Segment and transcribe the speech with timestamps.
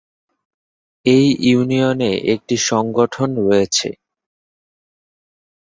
[1.05, 3.89] এই ইউনিয়নে একটি সংগঠন রয়েছে।